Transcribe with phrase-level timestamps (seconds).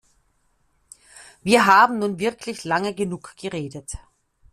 [1.43, 3.99] Wir haben nun wirklich lange genug geredet.